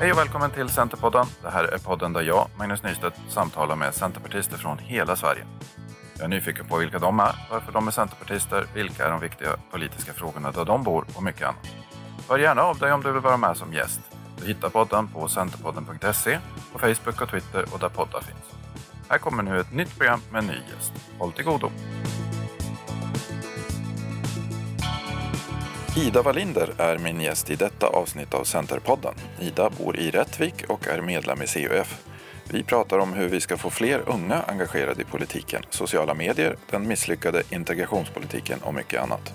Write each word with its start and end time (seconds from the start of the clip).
Hej 0.00 0.12
och 0.12 0.18
välkommen 0.18 0.50
till 0.50 0.68
Centerpodden. 0.68 1.26
Det 1.42 1.50
här 1.50 1.64
är 1.64 1.78
podden 1.78 2.12
där 2.12 2.22
jag, 2.22 2.48
Magnus 2.58 2.82
Nystedt, 2.82 3.20
samtalar 3.28 3.76
med 3.76 3.94
centerpartister 3.94 4.56
från 4.56 4.78
hela 4.78 5.16
Sverige. 5.16 5.46
Jag 6.16 6.24
är 6.24 6.28
nyfiken 6.28 6.66
på 6.66 6.76
vilka 6.76 6.98
de 6.98 7.20
är, 7.20 7.34
varför 7.50 7.72
de 7.72 7.86
är 7.86 7.90
centerpartister, 7.90 8.66
vilka 8.74 9.06
är 9.06 9.10
de 9.10 9.20
viktiga 9.20 9.48
politiska 9.70 10.12
frågorna 10.12 10.50
där 10.50 10.64
de 10.64 10.82
bor 10.82 11.04
och 11.14 11.22
mycket 11.22 11.42
annat. 11.42 11.66
Hör 12.28 12.38
gärna 12.38 12.62
av 12.62 12.78
dig 12.78 12.92
om 12.92 13.02
du 13.02 13.12
vill 13.12 13.22
vara 13.22 13.36
med 13.36 13.56
som 13.56 13.72
gäst. 13.72 14.00
Du 14.40 14.46
hittar 14.46 14.68
podden 14.68 15.08
på 15.08 15.28
centerpodden.se, 15.28 16.38
på 16.72 16.78
Facebook 16.78 17.20
och 17.20 17.28
Twitter 17.30 17.64
och 17.72 17.78
där 17.78 17.88
poddar 17.88 18.20
finns. 18.20 18.54
Här 19.08 19.18
kommer 19.18 19.42
nu 19.42 19.60
ett 19.60 19.72
nytt 19.72 19.98
program 19.98 20.20
med 20.30 20.38
en 20.38 20.46
ny 20.46 20.54
gäst. 20.54 20.92
Håll 21.18 21.32
till 21.32 21.44
godo! 21.44 21.70
Ida 25.98 26.22
Wallinder 26.22 26.74
är 26.78 26.98
min 26.98 27.20
gäst 27.20 27.50
i 27.50 27.56
detta 27.56 27.86
avsnitt 27.86 28.34
av 28.34 28.44
Centerpodden. 28.44 29.14
Ida 29.40 29.70
bor 29.70 29.96
i 29.96 30.10
Rättvik 30.10 30.54
och 30.68 30.88
är 30.88 31.00
medlem 31.00 31.42
i 31.42 31.46
CUF. 31.46 32.02
Vi 32.50 32.62
pratar 32.62 32.98
om 32.98 33.12
hur 33.12 33.28
vi 33.28 33.40
ska 33.40 33.56
få 33.56 33.70
fler 33.70 34.02
unga 34.06 34.42
engagerade 34.46 35.02
i 35.02 35.04
politiken, 35.04 35.62
sociala 35.70 36.14
medier, 36.14 36.56
den 36.70 36.88
misslyckade 36.88 37.42
integrationspolitiken 37.50 38.58
och 38.62 38.74
mycket 38.74 39.02
annat. 39.02 39.32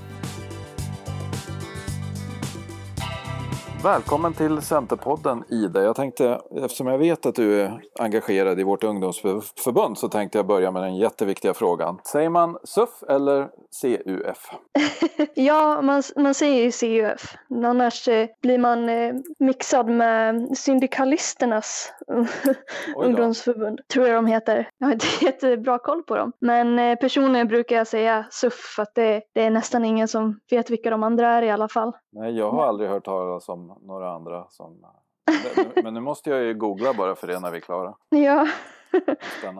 Välkommen 3.84 4.34
till 4.34 4.62
Centerpodden 4.62 5.44
Ida. 5.50 5.82
Jag 5.84 5.96
tänkte, 5.96 6.42
eftersom 6.55 6.88
jag 6.88 6.98
vet 6.98 7.26
att 7.26 7.36
du 7.36 7.62
är 7.62 7.82
engagerad 8.00 8.59
i 8.59 8.64
vårt 8.64 8.84
ungdomsförbund 8.84 9.98
så 9.98 10.09
tänkte 10.09 10.38
jag 10.38 10.48
börja 10.48 10.72
med 10.72 10.84
den 10.84 10.96
jätteviktiga 10.96 11.54
frågan. 11.54 12.00
Säger 12.12 12.30
man 12.30 12.58
SUF 12.64 13.04
eller 13.09 13.50
CUF? 13.82 14.50
ja, 15.36 15.82
man, 15.82 16.04
man 16.16 16.34
säger 16.34 16.72
CUF. 16.72 17.36
Annars 17.50 18.08
eh, 18.08 18.28
blir 18.42 18.58
man 18.58 18.90
eh, 18.90 19.14
mixad 19.40 19.90
med 19.90 20.58
syndikalisternas 20.58 21.94
ungdomsförbund. 22.97 23.80
Tror 23.94 24.08
jag 24.08 24.16
de 24.16 24.25
heter. 24.25 24.70
Jag 24.78 24.88
har 24.88 24.94
inte 24.94 25.08
jättebra 25.25 25.78
koll 25.78 26.03
på 26.03 26.16
dem. 26.16 26.31
Men 26.40 26.80
eh, 26.80 26.95
personligen 26.95 27.47
brukar 27.47 27.75
jag 27.75 27.88
säga 27.88 28.25
SUF 28.31 28.53
för 28.75 28.84
att 28.84 28.95
det, 28.95 29.22
det 29.34 29.42
är 29.42 29.50
nästan 29.50 29.86
ingen 29.86 30.08
som 30.08 30.40
vet 30.50 30.70
vilka 30.70 30.90
de 30.90 31.03
andra 31.03 31.28
är 31.28 31.42
i 31.42 31.52
alla 31.52 31.68
fall. 31.68 31.94
Nej, 32.12 32.38
jag 32.38 32.52
har 32.52 32.66
aldrig 32.68 32.90
hört 32.90 33.06
talas 33.06 33.50
om 33.50 33.72
några 33.81 34.11
andra 34.11 34.45
som... 34.49 34.85
Men 35.83 35.93
nu 35.93 35.99
måste 35.99 36.29
jag 36.29 36.43
ju 36.43 36.53
googla 36.53 36.93
bara 36.93 37.16
för 37.16 37.27
det 37.27 37.39
när 37.39 37.52
vi 37.52 37.57
är 37.57 37.61
klara. 37.61 37.95
Ja. 38.09 38.47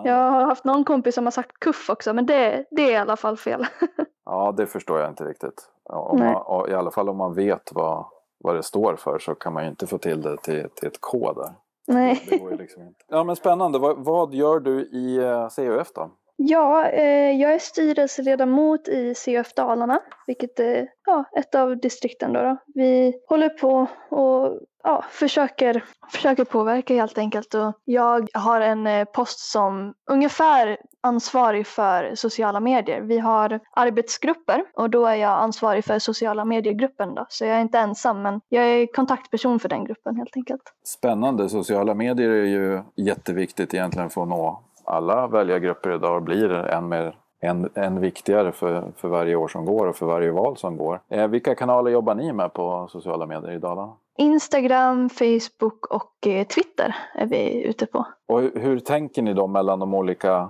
Jag 0.04 0.32
har 0.32 0.46
haft 0.46 0.66
någon 0.66 0.84
kompis 0.84 1.16
som 1.16 1.26
har 1.26 1.32
sagt 1.32 1.60
kuff 1.60 1.90
också, 1.90 2.14
men 2.14 2.26
det, 2.26 2.66
det 2.72 2.82
är 2.82 2.92
i 2.92 2.96
alla 2.96 3.16
fall 3.16 3.38
fel. 3.38 3.66
Ja, 4.26 4.54
det 4.58 4.68
förstår 4.68 5.00
jag 5.00 5.10
inte 5.10 5.24
riktigt. 5.24 5.70
Om 5.84 6.20
man, 6.20 6.70
I 6.70 6.74
alla 6.74 6.92
fall 6.92 7.10
om 7.10 7.18
man 7.18 7.34
vet 7.34 7.72
vad, 7.74 8.06
vad 8.40 8.56
det 8.56 8.64
står 8.64 8.96
för 8.96 9.20
så 9.20 9.36
kan 9.36 9.54
man 9.54 9.64
ju 9.64 9.70
inte 9.70 9.88
få 9.88 9.98
till 9.98 10.22
det 10.22 10.38
till, 10.38 10.70
till 10.70 10.88
ett 10.88 11.02
K 11.02 11.34
där. 11.34 11.54
Nej. 11.88 12.26
Det 12.30 12.38
går 12.38 12.52
ju 12.52 12.58
liksom 12.58 12.82
inte. 12.82 13.06
Ja, 13.08 13.24
men 13.24 13.36
spännande. 13.36 13.80
Vad, 13.80 14.06
vad 14.06 14.34
gör 14.34 14.60
du 14.60 14.82
i 14.82 15.18
eh, 15.18 15.50
CUF 15.50 15.94
då? 15.94 16.12
Ja, 16.36 16.88
eh, 16.90 17.42
jag 17.42 17.54
är 17.54 17.60
styrelseledamot 17.60 18.88
i 18.88 19.16
CF 19.16 19.54
Dalarna, 19.54 20.00
vilket 20.28 20.60
är 20.60 20.88
ja, 21.06 21.24
ett 21.38 21.56
av 21.56 21.78
distrikten. 21.78 22.34
Då, 22.34 22.42
då. 22.42 22.58
Vi 22.74 23.14
håller 23.30 23.50
på 23.50 23.88
och 24.10 24.60
ja, 24.84 25.04
försöker, 25.10 25.84
försöker 26.12 26.46
påverka 26.46 26.94
helt 26.94 27.18
enkelt. 27.18 27.54
Och 27.54 27.74
jag 27.86 28.30
har 28.34 28.62
en 28.62 28.88
eh, 28.88 29.06
post 29.06 29.40
som 29.40 29.94
ungefär 30.12 30.78
ansvarig 31.02 31.68
för 31.68 32.16
sociala 32.16 32.60
medier. 32.60 33.02
Vi 33.02 33.20
har 33.20 33.60
arbetsgrupper 33.72 34.64
och 34.74 34.90
då 34.90 35.06
är 35.06 35.16
jag 35.16 35.32
ansvarig 35.32 35.86
för 35.86 36.00
sociala 36.00 36.46
medier-gruppen. 36.46 37.16
Då. 37.16 37.26
Så 37.30 37.46
jag 37.46 37.58
är 37.58 37.62
inte 37.62 37.80
ensam, 37.80 38.22
men 38.22 38.42
jag 38.50 38.66
är 38.66 38.88
kontaktperson 38.94 39.60
för 39.60 39.70
den 39.70 39.86
gruppen 39.86 40.16
helt 40.16 40.36
enkelt. 40.38 40.62
Spännande. 40.84 41.50
Sociala 41.50 41.94
medier 41.94 42.30
är 42.30 42.46
ju 42.46 42.82
jätteviktigt 42.96 43.74
egentligen 43.74 44.10
för 44.10 44.22
att 44.22 44.28
nå 44.28 44.64
alla 44.84 45.28
väljargrupper 45.28 45.96
idag 45.96 46.24
blir 46.24 46.52
än, 46.52 46.90
mer, 46.90 47.16
än, 47.42 47.70
än 47.76 48.00
viktigare 48.00 48.52
för, 48.52 48.92
för 48.98 49.08
varje 49.08 49.36
år 49.36 49.48
som 49.48 49.66
går 49.66 49.88
och 49.88 49.96
för 49.96 50.06
varje 50.06 50.32
val 50.32 50.58
som 50.58 50.78
går. 50.78 51.00
Eh, 51.10 51.28
vilka 51.28 51.56
kanaler 51.56 51.92
jobbar 51.92 52.16
ni 52.16 52.34
med 52.34 52.54
på 52.54 52.88
sociala 52.92 53.26
medier 53.26 53.52
i 53.52 53.60
Dalarna? 53.60 53.94
Instagram, 54.18 55.10
Facebook 55.10 55.86
och 55.86 56.28
eh, 56.28 56.48
Twitter 56.48 56.96
är 57.16 57.26
vi 57.26 57.64
ute 57.64 57.86
på. 57.86 58.06
Och 58.28 58.42
hur, 58.42 58.60
hur 58.60 58.80
tänker 58.80 59.22
ni 59.22 59.34
då 59.34 59.48
mellan 59.48 59.80
de 59.80 59.94
olika 59.94 60.50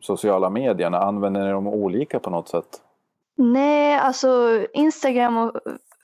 sociala 0.00 0.50
medierna? 0.50 0.98
Använder 0.98 1.44
ni 1.44 1.50
dem 1.50 1.66
olika 1.66 2.18
på 2.18 2.30
något 2.30 2.48
sätt? 2.48 2.80
Nej, 3.36 3.94
alltså 3.94 4.60
Instagram 4.72 5.36
och 5.36 5.52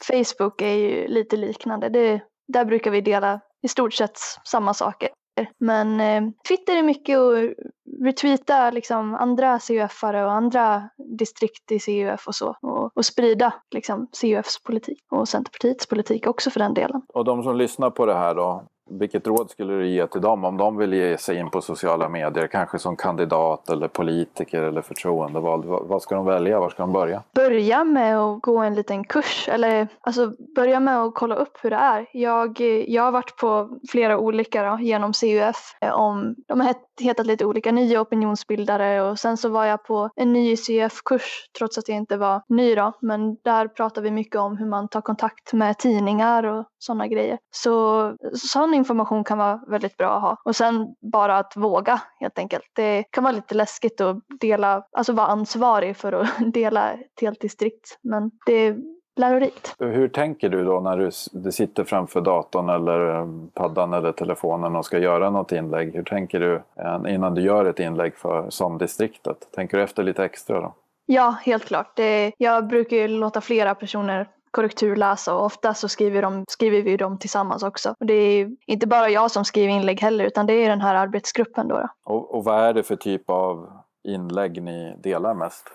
Facebook 0.08 0.62
är 0.62 0.74
ju 0.74 1.08
lite 1.08 1.36
liknande. 1.36 1.88
Det, 1.88 2.20
där 2.48 2.64
brukar 2.64 2.90
vi 2.90 3.00
dela 3.00 3.40
i 3.62 3.68
stort 3.68 3.94
sett 3.94 4.18
samma 4.44 4.74
saker. 4.74 5.08
Men 5.58 6.00
eh, 6.00 6.30
Twitter 6.48 6.76
är 6.76 6.82
mycket 6.82 7.18
att 7.18 7.34
retweeta 8.04 8.70
liksom, 8.70 9.14
andra 9.14 9.58
CUF-are 9.58 10.24
och 10.24 10.32
andra 10.32 10.88
distrikt 11.18 11.72
i 11.72 11.78
CUF 11.78 12.26
och 12.26 12.34
så. 12.34 12.56
Och, 12.62 12.96
och 12.96 13.04
sprida 13.04 13.54
liksom, 13.70 14.08
CUFs 14.20 14.62
politik 14.62 15.04
och 15.10 15.28
Centerpartiets 15.28 15.86
politik 15.86 16.26
också 16.26 16.50
för 16.50 16.60
den 16.60 16.74
delen. 16.74 17.02
Och 17.08 17.24
de 17.24 17.42
som 17.42 17.56
lyssnar 17.56 17.90
på 17.90 18.06
det 18.06 18.14
här 18.14 18.34
då, 18.34 18.64
vilket 18.90 19.26
råd 19.26 19.50
skulle 19.50 19.72
du 19.72 19.88
ge 19.88 20.06
till 20.06 20.20
dem 20.20 20.44
om 20.44 20.56
de 20.56 20.76
vill 20.76 20.92
ge 20.92 21.18
sig 21.18 21.36
in 21.36 21.50
på 21.50 21.60
sociala 21.60 22.08
medier, 22.08 22.46
kanske 22.46 22.78
som 22.78 22.96
kandidat 22.96 23.70
eller 23.70 23.88
politiker 23.88 24.62
eller 24.62 24.82
förtroendevald? 24.82 25.64
Vad 25.64 26.02
ska 26.02 26.14
de 26.14 26.24
välja? 26.24 26.60
Var 26.60 26.70
ska 26.70 26.82
de 26.82 26.92
börja? 26.92 27.22
Börja 27.34 27.84
med 27.84 28.18
att 28.18 28.42
gå 28.42 28.58
en 28.58 28.74
liten 28.74 29.04
kurs 29.04 29.48
eller 29.48 29.88
alltså 30.00 30.32
börja 30.54 30.80
med 30.80 30.98
att 31.00 31.14
kolla 31.14 31.34
upp 31.34 31.58
hur 31.62 31.70
det 31.70 31.76
är. 31.76 32.06
Jag, 32.12 32.60
jag 32.88 33.02
har 33.02 33.12
varit 33.12 33.36
på 33.36 33.78
flera 33.90 34.18
olika 34.18 34.62
då, 34.62 34.78
genom 34.82 35.12
CUF 35.12 35.76
eh, 35.80 35.92
om, 35.92 36.34
de 36.48 36.60
har 36.60 36.74
hetat 37.00 37.26
lite 37.26 37.44
olika, 37.44 37.72
nya 37.72 38.00
opinionsbildare 38.00 39.02
och 39.02 39.18
sen 39.18 39.36
så 39.36 39.48
var 39.48 39.64
jag 39.64 39.84
på 39.84 40.10
en 40.16 40.32
ny 40.32 40.56
CUF-kurs 40.56 41.50
trots 41.58 41.78
att 41.78 41.88
jag 41.88 41.96
inte 41.96 42.16
var 42.16 42.42
ny 42.48 42.74
då, 42.74 42.92
men 43.00 43.36
där 43.44 43.68
pratar 43.68 44.02
vi 44.02 44.10
mycket 44.10 44.36
om 44.36 44.56
hur 44.56 44.66
man 44.66 44.88
tar 44.88 45.00
kontakt 45.00 45.52
med 45.52 45.78
tidningar 45.78 46.44
och 46.44 46.64
sådana 46.78 47.06
grejer. 47.06 47.38
Så 47.50 47.70
sån 48.34 48.74
information 48.80 49.24
kan 49.24 49.38
vara 49.38 49.60
väldigt 49.66 49.96
bra 49.96 50.10
att 50.10 50.22
ha. 50.22 50.36
Och 50.44 50.56
sen 50.56 50.94
bara 51.12 51.38
att 51.38 51.52
våga 51.56 52.00
helt 52.20 52.38
enkelt. 52.38 52.64
Det 52.72 53.02
kan 53.02 53.24
vara 53.24 53.34
lite 53.34 53.54
läskigt 53.54 54.00
att 54.00 54.16
dela, 54.40 54.84
alltså 54.92 55.12
vara 55.12 55.26
ansvarig 55.26 55.96
för 55.96 56.12
att 56.12 56.28
dela 56.54 56.92
ett 56.92 57.20
helt 57.20 57.40
distrikt. 57.40 57.98
Men 58.02 58.30
det 58.46 58.52
är 58.52 58.76
lärorikt. 59.16 59.74
Hur 59.78 60.08
tänker 60.08 60.48
du 60.48 60.64
då 60.64 60.80
när 60.80 60.96
du, 60.96 61.10
du 61.32 61.52
sitter 61.52 61.84
framför 61.84 62.20
datorn 62.20 62.68
eller 62.68 63.18
eh, 63.18 63.26
paddan 63.54 63.92
eller 63.92 64.12
telefonen 64.12 64.76
och 64.76 64.84
ska 64.84 64.98
göra 64.98 65.30
något 65.30 65.52
inlägg? 65.52 65.94
Hur 65.94 66.02
tänker 66.02 66.40
du 66.40 66.62
eh, 66.76 67.14
innan 67.14 67.34
du 67.34 67.42
gör 67.42 67.64
ett 67.64 67.80
inlägg 67.80 68.16
för, 68.16 68.50
som 68.50 68.78
distriktet? 68.78 69.48
Tänker 69.54 69.76
du 69.76 69.82
efter 69.82 70.02
lite 70.02 70.24
extra 70.24 70.60
då? 70.60 70.74
Ja, 71.06 71.36
helt 71.42 71.64
klart. 71.64 71.96
Det, 71.96 72.32
jag 72.38 72.66
brukar 72.66 73.08
låta 73.08 73.40
flera 73.40 73.74
personer 73.74 74.28
korrekturläsa 74.50 75.34
och 75.34 75.44
ofta 75.44 75.74
så 75.74 75.88
skriver, 75.88 76.22
de, 76.22 76.44
skriver 76.48 76.82
vi 76.82 76.96
dem 76.96 77.18
tillsammans 77.18 77.62
också. 77.62 77.94
Och 78.00 78.06
det 78.06 78.14
är 78.14 78.50
inte 78.66 78.86
bara 78.86 79.08
jag 79.08 79.30
som 79.30 79.44
skriver 79.44 79.72
inlägg 79.72 80.00
heller 80.00 80.24
utan 80.24 80.46
det 80.46 80.52
är 80.52 80.68
den 80.68 80.80
här 80.80 80.94
arbetsgruppen 80.94 81.68
då. 81.68 81.74
då. 81.74 81.88
Och, 82.04 82.34
och 82.34 82.44
vad 82.44 82.64
är 82.64 82.72
det 82.72 82.82
för 82.82 82.96
typ 82.96 83.30
av 83.30 83.70
inlägg 84.04 84.62
ni 84.62 84.96
delar 85.02 85.34
mest? 85.34 85.66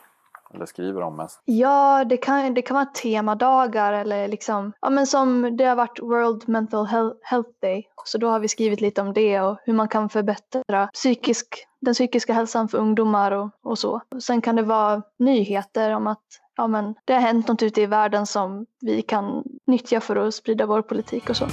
Eller 0.54 0.66
skriver 0.66 1.02
om 1.02 1.16
mest? 1.16 1.42
Ja, 1.46 2.06
det 2.06 2.18
kan, 2.18 2.54
det 2.54 2.62
kan 2.62 2.76
vara 2.76 2.86
temadagar 2.86 3.94
eller 3.94 4.28
liksom, 4.28 4.74
ja 4.82 4.90
men 4.90 5.08
som 5.08 5.58
det 5.58 5.66
har 5.66 5.76
varit 5.76 6.00
World 6.02 6.50
Mental 6.50 6.88
Health 7.24 7.50
Day. 7.62 7.88
Så 8.06 8.18
då 8.18 8.28
har 8.28 8.40
vi 8.40 8.48
skrivit 8.48 8.82
lite 8.82 9.02
om 9.02 9.14
det 9.14 9.42
och 9.42 9.58
hur 9.64 9.74
man 9.74 9.88
kan 9.88 10.10
förbättra 10.10 10.88
psykisk, 10.94 11.68
den 11.82 11.94
psykiska 11.94 12.34
hälsan 12.34 12.68
för 12.68 12.78
ungdomar 12.78 13.32
och, 13.32 13.50
och 13.64 13.80
så. 13.80 14.02
Sen 14.24 14.42
kan 14.42 14.56
det 14.56 14.64
vara 14.64 15.02
nyheter 15.20 15.96
om 15.96 16.08
att 16.08 16.24
ja, 16.58 16.68
men 16.68 16.96
det 17.06 17.14
har 17.14 17.22
hänt 17.22 17.48
något 17.48 17.64
ute 17.64 17.82
i 17.82 17.86
världen 17.86 18.26
som 18.26 18.66
vi 18.82 19.02
kan 19.02 19.44
nyttja 19.68 20.00
för 20.00 20.16
att 20.16 20.34
sprida 20.34 20.66
vår 20.66 20.82
politik 20.82 21.30
och 21.30 21.36
så. 21.36 21.46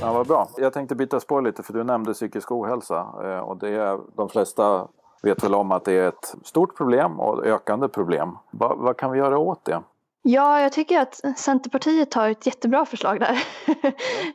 Ja, 0.00 0.12
vad 0.12 0.26
bra. 0.26 0.48
Jag 0.56 0.72
tänkte 0.72 0.94
byta 0.94 1.20
spår 1.20 1.42
lite 1.42 1.62
för 1.62 1.72
du 1.72 1.84
nämnde 1.84 2.12
psykisk 2.12 2.52
ohälsa 2.52 3.06
eh, 3.24 3.38
och 3.38 3.56
det 3.56 3.68
är 3.68 4.00
de 4.16 4.28
flesta 4.28 4.88
vet 5.22 5.44
väl 5.44 5.54
om 5.54 5.72
att 5.72 5.84
det 5.84 5.92
är 5.92 6.08
ett 6.08 6.34
stort 6.42 6.76
problem 6.76 7.20
och 7.20 7.46
ökande 7.46 7.88
problem. 7.88 8.38
Va, 8.50 8.74
vad 8.78 8.96
kan 8.96 9.12
vi 9.12 9.18
göra 9.18 9.38
åt 9.38 9.64
det? 9.64 9.82
Ja, 10.22 10.60
jag 10.60 10.72
tycker 10.72 11.00
att 11.00 11.20
Centerpartiet 11.36 12.14
har 12.14 12.30
ett 12.30 12.46
jättebra 12.46 12.86
förslag 12.86 13.20
där. 13.20 13.44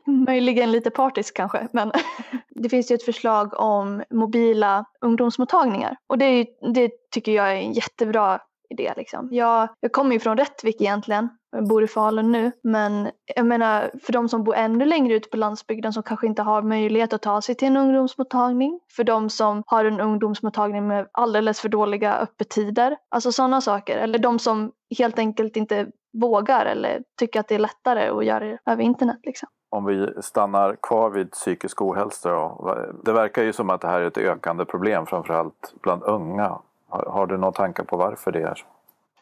Möjligen 0.25 0.71
lite 0.71 0.89
partisk 0.89 1.35
kanske, 1.35 1.67
men 1.71 1.91
det 2.49 2.69
finns 2.69 2.91
ju 2.91 2.95
ett 2.95 3.05
förslag 3.05 3.59
om 3.59 4.03
mobila 4.09 4.85
ungdomsmottagningar 5.01 5.97
och 6.07 6.17
det, 6.17 6.47
det 6.73 6.91
tycker 7.11 7.31
jag 7.31 7.51
är 7.51 7.55
en 7.55 7.73
jättebra 7.73 8.39
idé. 8.69 8.93
Liksom. 8.97 9.27
Jag, 9.31 9.69
jag 9.79 9.91
kommer 9.91 10.13
ju 10.13 10.19
från 10.19 10.37
Rättvik 10.37 10.81
egentligen, 10.81 11.29
jag 11.51 11.67
bor 11.67 11.83
i 11.83 11.87
Falun 11.87 12.31
nu, 12.31 12.51
men 12.63 13.11
jag 13.35 13.45
menar 13.45 13.91
för 14.03 14.13
de 14.13 14.29
som 14.29 14.43
bor 14.43 14.55
ännu 14.55 14.85
längre 14.85 15.13
ut 15.13 15.31
på 15.31 15.37
landsbygden 15.37 15.93
som 15.93 16.03
kanske 16.03 16.27
inte 16.27 16.41
har 16.41 16.61
möjlighet 16.61 17.13
att 17.13 17.21
ta 17.21 17.41
sig 17.41 17.55
till 17.55 17.67
en 17.67 17.77
ungdomsmottagning, 17.77 18.79
för 18.95 19.03
de 19.03 19.29
som 19.29 19.63
har 19.65 19.85
en 19.85 19.99
ungdomsmottagning 19.99 20.87
med 20.87 21.07
alldeles 21.11 21.59
för 21.59 21.69
dåliga 21.69 22.17
öppettider, 22.17 22.97
alltså 23.09 23.31
sådana 23.31 23.61
saker, 23.61 23.97
eller 23.97 24.19
de 24.19 24.39
som 24.39 24.71
helt 24.97 25.19
enkelt 25.19 25.55
inte 25.55 25.87
vågar 26.13 26.65
eller 26.65 27.03
tycker 27.19 27.39
att 27.39 27.47
det 27.47 27.55
är 27.55 27.59
lättare 27.59 28.09
att 28.09 28.25
göra 28.25 28.39
det 28.39 28.57
över 28.65 28.83
internet. 28.83 29.19
Liksom. 29.23 29.49
Om 29.69 29.85
vi 29.85 30.09
stannar 30.21 30.75
kvar 30.81 31.09
vid 31.09 31.31
psykisk 31.31 31.81
ohälsa 31.81 32.29
då. 32.29 32.75
Det 33.03 33.11
verkar 33.11 33.43
ju 33.43 33.53
som 33.53 33.69
att 33.69 33.81
det 33.81 33.87
här 33.87 34.01
är 34.01 34.07
ett 34.07 34.17
ökande 34.17 34.65
problem 34.65 35.05
framförallt 35.05 35.73
bland 35.81 36.03
unga. 36.03 36.59
Har, 36.89 37.27
du 37.27 37.37
några 37.37 37.51
tankar 37.51 37.83
på 37.83 37.97
varför 37.97 38.31
det 38.31 38.41
är 38.41 38.55
så? 38.55 38.65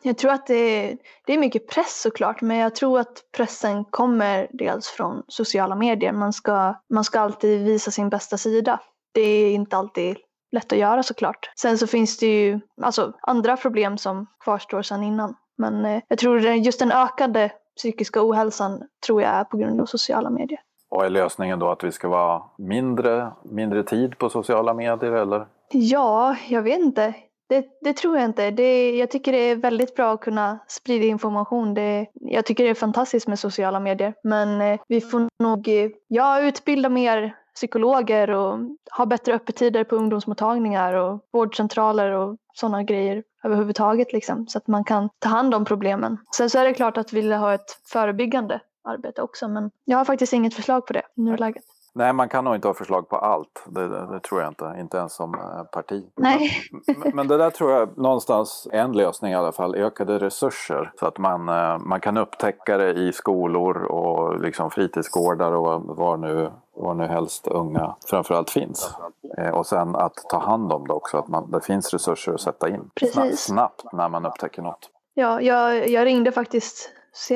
Jag 0.01 0.17
tror 0.17 0.31
att 0.31 0.47
det 0.47 0.55
är, 0.55 0.97
det 1.25 1.33
är 1.33 1.37
mycket 1.37 1.67
press 1.69 2.01
såklart, 2.01 2.41
men 2.41 2.57
jag 2.57 2.75
tror 2.75 2.99
att 2.99 3.23
pressen 3.37 3.85
kommer 3.85 4.47
dels 4.51 4.87
från 4.87 5.23
sociala 5.27 5.75
medier. 5.75 6.11
Man 6.11 6.33
ska, 6.33 6.73
man 6.89 7.03
ska 7.03 7.19
alltid 7.19 7.65
visa 7.65 7.91
sin 7.91 8.09
bästa 8.09 8.37
sida. 8.37 8.79
Det 9.11 9.21
är 9.21 9.51
inte 9.51 9.77
alltid 9.77 10.17
lätt 10.51 10.71
att 10.71 10.79
göra 10.79 11.03
såklart. 11.03 11.51
Sen 11.55 11.77
så 11.77 11.87
finns 11.87 12.17
det 12.17 12.25
ju 12.27 12.59
alltså, 12.81 13.13
andra 13.21 13.57
problem 13.57 13.97
som 13.97 14.27
kvarstår 14.39 14.81
sedan 14.81 15.03
innan. 15.03 15.35
Men 15.57 15.85
eh, 15.85 16.01
jag 16.07 16.17
tror 16.17 16.39
just 16.41 16.79
den 16.79 16.91
ökade 16.91 17.51
psykiska 17.77 18.23
ohälsan 18.23 18.83
tror 19.05 19.21
jag 19.21 19.31
är 19.31 19.43
på 19.43 19.57
grund 19.57 19.81
av 19.81 19.85
sociala 19.85 20.29
medier. 20.29 20.59
Och 20.89 21.05
är 21.05 21.09
lösningen 21.09 21.59
då 21.59 21.71
att 21.71 21.83
vi 21.83 21.91
ska 21.91 22.07
vara 22.07 22.43
mindre, 22.57 23.31
mindre 23.43 23.83
tid 23.83 24.17
på 24.17 24.29
sociala 24.29 24.73
medier 24.73 25.11
eller? 25.11 25.47
Ja, 25.71 26.35
jag 26.47 26.61
vet 26.61 26.79
inte. 26.79 27.13
Det, 27.49 27.65
det, 27.81 27.93
tror 27.93 28.15
jag 28.17 28.25
inte. 28.25 28.51
Det, 28.51 28.97
jag 28.97 29.11
tycker 29.11 29.31
det 29.31 29.37
är 29.37 29.55
väldigt 29.55 29.95
bra 29.95 30.13
att 30.13 30.21
kunna 30.21 30.59
sprida 30.67 31.05
information. 31.05 31.73
Det, 31.73 32.07
jag 32.13 32.45
tycker 32.45 32.63
det 32.63 32.69
är 32.69 32.73
fantastiskt 32.73 33.27
med 33.27 33.39
sociala 33.39 33.79
medier. 33.79 34.13
Men 34.23 34.61
eh, 34.61 34.79
vi 34.87 35.01
får 35.01 35.27
nog 35.43 35.67
eh, 35.67 35.89
ja, 36.07 36.41
utbilda 36.41 36.89
mer 36.89 37.35
psykologer 37.55 38.29
och 38.29 38.59
ha 38.97 39.05
bättre 39.05 39.33
öppettider 39.33 39.83
på 39.83 39.95
ungdomsmottagningar 39.95 40.93
och 40.93 41.19
vårdcentraler 41.31 42.11
och 42.11 42.37
sådana 42.53 42.83
grejer 42.83 43.23
överhuvudtaget. 43.43 44.13
Liksom, 44.13 44.47
så 44.47 44.57
att 44.57 44.67
man 44.67 44.83
kan 44.83 45.09
ta 45.19 45.29
hand 45.29 45.55
om 45.55 45.65
problemen. 45.65 46.17
Sen 46.35 46.49
så 46.49 46.59
är 46.59 46.65
det 46.65 46.73
klart 46.73 46.97
att 46.97 47.13
vi 47.13 47.21
vill 47.21 47.33
ha 47.33 47.53
ett 47.53 47.79
förebyggande 47.85 48.59
arbete 48.83 49.21
också. 49.21 49.47
Men 49.47 49.71
jag 49.85 49.97
har 49.97 50.05
faktiskt 50.05 50.33
inget 50.33 50.53
förslag 50.53 50.87
på 50.87 50.93
det 50.93 51.01
i 51.17 51.21
nuläget. 51.21 51.63
Nej, 51.97 52.13
man 52.13 52.29
kan 52.29 52.43
nog 52.43 52.55
inte 52.55 52.67
ha 52.67 52.73
förslag 52.73 53.09
på 53.09 53.17
allt. 53.17 53.65
Det, 53.67 53.87
det, 53.87 54.07
det 54.11 54.19
tror 54.19 54.41
jag 54.41 54.51
inte. 54.51 54.75
Inte 54.79 54.97
ens 54.97 55.13
som 55.13 55.33
eh, 55.33 55.63
parti. 55.63 56.03
Nej. 56.15 56.51
Men, 56.87 57.15
men, 57.15 57.27
det 57.27 57.37
där 57.37 57.49
tror 57.49 57.71
jag 57.71 57.97
någonstans 57.97 58.67
en 58.71 58.91
lösning 58.91 59.31
i 59.31 59.35
alla 59.35 59.51
fall. 59.51 59.75
Ökade 59.75 60.19
resurser. 60.19 60.91
Så 60.99 61.05
att 61.05 61.17
man, 61.17 61.49
eh, 61.49 61.77
man 61.77 62.01
kan 62.01 62.17
upptäcka 62.17 62.77
det 62.77 62.93
i 62.93 63.13
skolor 63.13 63.83
och 63.83 64.39
liksom 64.39 64.71
fritidsgårdar 64.71 65.51
och 65.51 65.97
var 65.97 66.17
nu, 66.17 66.51
var 66.75 66.93
nu 66.93 67.03
helst 67.03 67.47
unga 67.47 67.95
framförallt 68.05 68.49
finns. 68.49 68.95
Eh, 69.37 69.49
och 69.49 69.65
sen 69.65 69.95
att 69.95 70.15
ta 70.29 70.39
hand 70.39 70.71
om 70.71 70.87
det 70.87 70.93
också. 70.93 71.17
Att 71.17 71.27
man, 71.27 71.51
det 71.51 71.61
finns 71.61 71.93
resurser 71.93 72.33
att 72.33 72.41
sätta 72.41 72.69
in 72.69 72.89
Precis. 72.95 73.39
snabbt 73.39 73.83
när 73.93 74.09
man 74.09 74.25
upptäcker 74.25 74.61
något. 74.61 74.89
Ja, 75.13 75.41
jag, 75.41 75.89
jag 75.89 76.05
ringde 76.05 76.31
faktiskt 76.31 76.89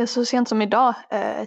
så 0.07 0.25
sent 0.25 0.49
som 0.49 0.61
idag 0.61 0.93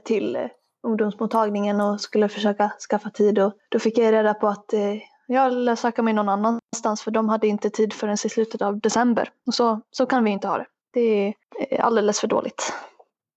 till 0.05 0.49
ungdomsmottagningen 0.83 1.81
och 1.81 2.01
skulle 2.01 2.29
försöka 2.29 2.71
skaffa 2.91 3.11
tid 3.11 3.39
och 3.39 3.53
då 3.69 3.79
fick 3.79 3.99
jag 3.99 4.13
reda 4.13 4.35
på 4.35 4.49
att 4.49 4.73
eh, 4.73 4.95
jag 5.27 5.53
lär 5.53 5.77
söka 5.77 6.03
mig 6.03 6.15
någon 6.15 6.29
annanstans 6.29 7.03
för 7.03 7.11
de 7.11 7.29
hade 7.29 7.47
inte 7.47 7.71
tid 7.71 7.93
förrän 7.93 8.15
i 8.15 8.29
slutet 8.29 8.63
av 8.63 8.81
december. 8.81 9.29
Och 9.47 9.55
så, 9.55 9.81
så 9.91 10.07
kan 10.07 10.25
vi 10.25 10.31
inte 10.31 10.49
ha 10.49 10.59
det. 10.59 10.67
Det 10.93 11.01
är 11.01 11.35
eh, 11.71 11.87
alldeles 11.87 12.21
för 12.21 12.29
dåligt. 12.29 12.73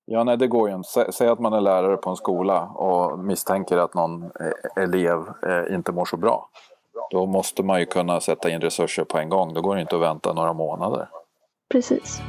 Ja, 0.07 0.23
nej 0.23 0.37
det 0.37 0.47
går 0.47 0.69
ju 0.69 0.75
inte. 0.75 1.11
Säg 1.11 1.27
att 1.27 1.39
man 1.39 1.53
är 1.53 1.61
lärare 1.61 1.97
på 1.97 2.09
en 2.09 2.15
skola 2.15 2.61
och 2.61 3.19
misstänker 3.19 3.77
att 3.77 3.93
någon 3.93 4.23
eh, 4.23 4.83
elev 4.83 5.19
eh, 5.47 5.75
inte 5.75 5.91
mår 5.91 6.05
så 6.05 6.17
bra. 6.17 6.49
Då 7.11 7.25
måste 7.25 7.63
man 7.63 7.79
ju 7.79 7.85
kunna 7.85 8.19
sätta 8.19 8.49
in 8.49 8.61
resurser 8.61 9.03
på 9.03 9.17
en 9.17 9.29
gång. 9.29 9.53
Då 9.53 9.61
går 9.61 9.75
det 9.75 9.81
inte 9.81 9.95
att 9.95 10.01
vänta 10.01 10.33
några 10.33 10.53
månader. 10.53 11.09
Precis. 11.69 12.21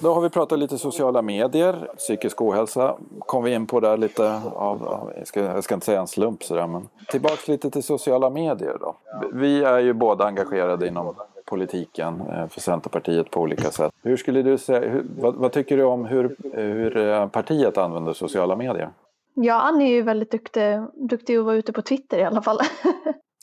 Då 0.00 0.14
har 0.14 0.20
vi 0.20 0.30
pratat 0.30 0.58
lite 0.58 0.78
sociala 0.78 1.22
medier, 1.22 1.90
psykisk 1.96 2.42
ohälsa 2.42 2.96
kom 3.18 3.44
vi 3.44 3.54
in 3.54 3.66
på 3.66 3.80
där 3.80 3.96
lite 3.96 4.40
av, 4.54 5.10
jag 5.18 5.26
ska, 5.26 5.40
jag 5.40 5.64
ska 5.64 5.74
inte 5.74 5.86
säga 5.86 6.00
en 6.00 6.06
slump 6.06 6.42
sådär 6.42 6.66
men 6.66 6.88
tillbaks 7.08 7.48
lite 7.48 7.70
till 7.70 7.82
sociala 7.82 8.30
medier 8.30 8.76
då. 8.80 8.96
Vi 9.32 9.64
är 9.64 9.78
ju 9.78 9.92
båda 9.92 10.24
engagerade 10.24 10.88
inom 10.88 11.14
politiken 11.46 12.20
eh, 12.20 12.48
för 12.48 12.60
Centerpartiet 12.60 13.30
på 13.30 13.40
olika 13.40 13.70
sätt. 13.70 13.92
Hur 14.02 14.16
skulle 14.16 14.42
du 14.42 14.58
säga, 14.58 14.88
hur, 14.88 15.06
vad, 15.18 15.34
vad, 15.34 15.52
tycker 15.52 15.76
du 15.76 15.84
om 15.84 16.04
hur, 16.04 16.36
hur 16.52 16.96
eh, 16.96 17.28
partiet 17.28 17.78
använder 17.78 18.12
sociala 18.12 18.56
medier? 18.56 18.90
Ja, 19.34 19.60
Ann 19.60 19.80
är 19.80 19.90
ju 19.90 20.02
väldigt 20.02 20.30
duktig, 20.30 20.82
duktig 20.94 21.36
att 21.36 21.44
vara 21.44 21.56
ute 21.56 21.72
på 21.72 21.82
Twitter 21.82 22.18
i 22.18 22.24
alla 22.24 22.42
fall. 22.42 22.58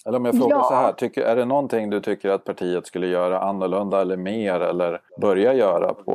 Eller 0.06 0.18
om 0.18 0.26
jag 0.26 0.38
frågar 0.38 0.58
ja. 0.58 0.64
så 0.64 0.76
här, 0.76 0.94
tycker, 0.94 1.22
är 1.22 1.36
det 1.36 1.46
någonting 1.46 1.90
du 1.90 2.00
tycker 2.00 2.30
att 2.30 2.44
partiet 2.44 2.88
skulle 2.88 3.08
göra 3.08 3.40
annorlunda 3.40 4.02
eller 4.02 4.18
mer 4.18 4.60
eller 4.60 5.02
börja 5.22 5.54
göra 5.54 5.94
på, 5.94 6.12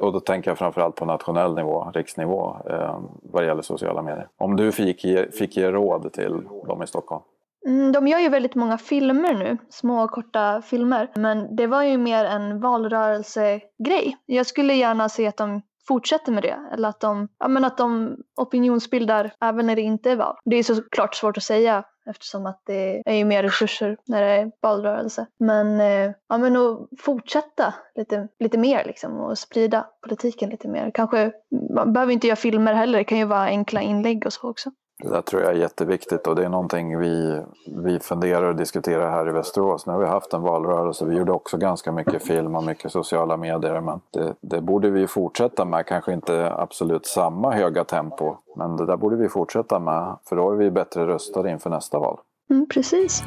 och 0.00 0.12
då 0.12 0.20
tänker 0.20 0.50
jag 0.50 0.58
framförallt 0.58 0.96
på 0.96 1.04
nationell 1.04 1.54
nivå, 1.54 1.90
riksnivå, 1.94 2.56
eh, 2.70 2.98
vad 3.22 3.42
det 3.42 3.46
gäller 3.46 3.62
sociala 3.62 4.02
medier. 4.02 4.28
Om 4.38 4.56
du 4.56 4.72
fick 4.72 5.04
ge, 5.04 5.30
fick 5.30 5.56
ge 5.56 5.70
råd 5.70 6.12
till 6.12 6.40
dem 6.66 6.82
i 6.82 6.86
Stockholm? 6.86 7.22
Mm, 7.66 7.92
de 7.92 8.08
gör 8.08 8.18
ju 8.18 8.28
väldigt 8.28 8.54
många 8.54 8.78
filmer 8.78 9.34
nu, 9.34 9.58
små 9.70 10.08
korta 10.08 10.62
filmer. 10.62 11.10
Men 11.14 11.56
det 11.56 11.66
var 11.66 11.82
ju 11.82 11.98
mer 11.98 12.24
en 12.24 12.60
valrörelsegrej. 12.60 14.16
Jag 14.26 14.46
skulle 14.46 14.74
gärna 14.74 15.08
se 15.08 15.26
att 15.26 15.36
de 15.36 15.62
fortsätter 15.88 16.32
med 16.32 16.42
det. 16.42 16.58
Eller 16.72 16.88
att 16.88 17.00
de, 17.00 17.28
ja, 17.38 17.48
men 17.48 17.64
att 17.64 17.78
de 17.78 18.16
opinionsbildar 18.36 19.32
även 19.40 19.66
när 19.66 19.76
det 19.76 19.82
inte 19.82 20.10
är 20.10 20.16
val. 20.16 20.36
Det 20.44 20.56
är 20.56 20.62
såklart 20.62 21.14
svårt 21.14 21.36
att 21.36 21.42
säga 21.42 21.84
eftersom 22.06 22.46
att 22.46 22.62
det 22.66 23.02
är 23.06 23.14
ju 23.14 23.24
mer 23.24 23.42
resurser 23.42 23.96
när 24.06 24.22
det 24.22 24.28
är 24.28 24.50
valrörelse. 24.62 25.26
Men, 25.38 25.80
eh, 25.80 26.12
ja, 26.28 26.38
men 26.38 26.56
att 26.56 26.78
fortsätta 27.00 27.74
lite, 27.94 28.28
lite 28.38 28.58
mer 28.58 28.84
liksom 28.84 29.20
och 29.20 29.38
sprida 29.38 29.86
politiken 30.02 30.50
lite 30.50 30.68
mer. 30.68 30.90
Kanske, 30.94 31.32
man 31.74 31.92
behöver 31.92 32.12
inte 32.12 32.26
göra 32.26 32.36
filmer 32.36 32.74
heller, 32.74 32.98
det 32.98 33.04
kan 33.04 33.18
ju 33.18 33.24
vara 33.24 33.44
enkla 33.44 33.80
inlägg 33.80 34.26
och 34.26 34.32
så 34.32 34.50
också. 34.50 34.70
Det 35.02 35.08
där 35.08 35.22
tror 35.22 35.42
jag 35.42 35.50
är 35.50 35.56
jätteviktigt 35.56 36.26
och 36.26 36.36
det 36.36 36.44
är 36.44 36.48
någonting 36.48 36.98
vi, 36.98 37.42
vi 37.66 38.00
funderar 38.00 38.42
och 38.42 38.56
diskuterar 38.56 39.10
här 39.10 39.28
i 39.28 39.32
Västerås. 39.32 39.86
Nu 39.86 39.92
har 39.92 40.00
vi 40.00 40.06
haft 40.06 40.32
en 40.32 40.42
valrörelse, 40.42 41.04
vi 41.04 41.16
gjorde 41.16 41.32
också 41.32 41.56
ganska 41.56 41.92
mycket 41.92 42.26
film 42.26 42.54
och 42.54 42.64
mycket 42.64 42.92
sociala 42.92 43.36
medier 43.36 43.80
men 43.80 44.00
det, 44.10 44.34
det 44.40 44.60
borde 44.60 44.90
vi 44.90 45.06
fortsätta 45.06 45.64
med, 45.64 45.86
kanske 45.86 46.12
inte 46.12 46.52
absolut 46.54 47.06
samma 47.06 47.50
höga 47.50 47.84
tempo 47.84 48.36
men 48.56 48.76
det 48.76 48.86
där 48.86 48.96
borde 48.96 49.16
vi 49.16 49.28
fortsätta 49.28 49.78
med 49.78 50.16
för 50.28 50.36
då 50.36 50.50
är 50.50 50.56
vi 50.56 50.70
bättre 50.70 51.06
röstade 51.06 51.50
inför 51.50 51.70
nästa 51.70 51.98
val. 51.98 52.18
Mm, 52.50 52.66
precis. 52.68 53.22